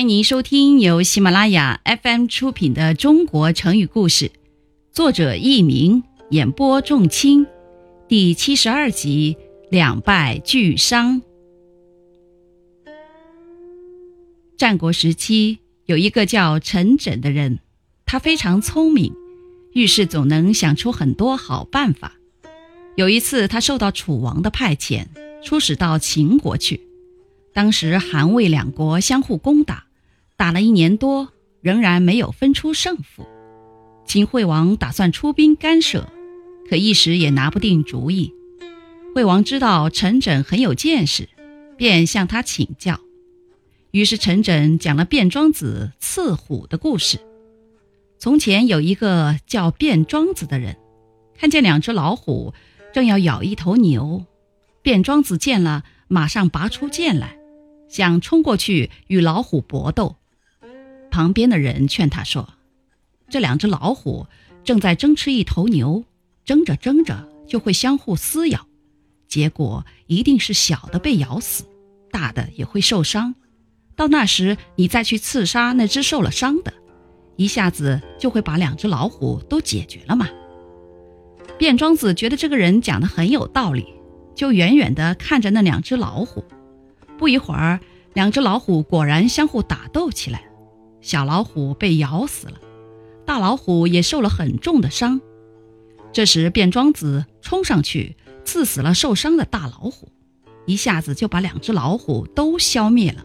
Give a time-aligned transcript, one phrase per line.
[0.00, 4.28] 欢迎您收听由喜马拉雅 FM 出品的《中国成语故事》，
[4.90, 7.46] 作者佚名，演播仲卿，
[8.08, 9.36] 第七十二集
[9.70, 11.20] 两败俱伤。
[14.56, 17.58] 战国时期有一个叫陈轸的人，
[18.06, 19.12] 他非常聪明，
[19.74, 22.14] 遇事总能想出很多好办法。
[22.96, 25.08] 有一次，他受到楚王的派遣，
[25.44, 26.80] 出使到秦国去。
[27.52, 29.84] 当时韩魏两国相互攻打，
[30.40, 31.28] 打了一年多，
[31.60, 33.26] 仍然没有分出胜负。
[34.06, 36.10] 秦惠王打算出兵干涉，
[36.66, 38.32] 可一时也拿不定主意。
[39.14, 41.28] 惠王知道陈轸很有见识，
[41.76, 42.98] 便向他请教。
[43.90, 47.18] 于是陈轸讲了卞庄子刺虎的故事。
[48.18, 50.78] 从前有一个叫卞庄子的人，
[51.36, 52.54] 看见两只老虎
[52.94, 54.24] 正要咬一头牛，
[54.82, 57.36] 卞庄子见了，马上拔出剑来。
[57.90, 60.16] 想冲过去与老虎搏斗，
[61.20, 62.48] 旁边的人劝他说
[63.28, 64.26] ：“这两只老虎
[64.64, 66.02] 正在争吃一头牛，
[66.46, 68.66] 争着争着就会相互撕咬，
[69.28, 71.64] 结果一定是小的被咬死，
[72.10, 73.34] 大的也会受伤。
[73.94, 76.72] 到那时你再去刺杀那只受了伤的，
[77.36, 80.26] 一下子就会把两只老虎都解决了嘛。”
[81.60, 83.86] 卞庄子觉得这个人讲的很有道理，
[84.34, 86.42] 就远远地看着那两只老虎。
[87.18, 87.78] 不一会儿，
[88.14, 90.44] 两只老虎果然相互打斗起来，
[91.00, 92.60] 小老虎被咬死了，
[93.26, 95.20] 大老虎也受了很重的伤。
[96.12, 100.10] 这时，卞庄子冲上去刺死了受伤的大老虎，
[100.66, 103.24] 一下子就把两只老虎都消灭了。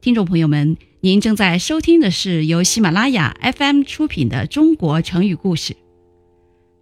[0.00, 5.74] 听众朋友们，您正在收听的是由喜马拉雅 FM 出品的《中国成语故事》。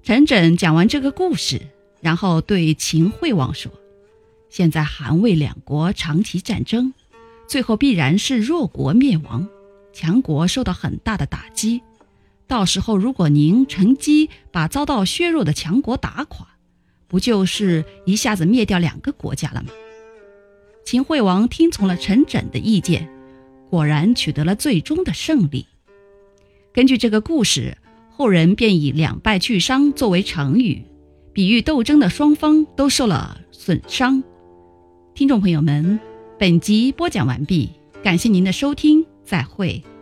[0.03, 1.61] 陈轸讲完这个故事，
[2.01, 3.73] 然后对秦惠王说。
[4.51, 6.93] 现在韩魏两国长期战争，
[7.49, 9.49] 最后必然是弱国灭亡，
[9.95, 11.81] 强国受到很大的打击。
[12.47, 16.47] 到时候如果您乘机把遭到削弱的强国打垮，
[17.09, 19.71] 不就是一下子灭掉两个国家了吗？
[20.85, 23.09] 秦惠王听从了陈轸的意见，
[23.71, 25.67] 果然取得了最终的胜利。
[26.75, 27.79] 根据这个故事，
[28.11, 30.85] 后人便以“两败俱伤”作为成语，
[31.33, 34.23] 比喻斗争的双方都受了损伤。
[35.15, 35.99] 听众朋友们，
[36.39, 37.71] 本集播讲完毕，
[38.03, 39.94] 感谢您的收听，再会。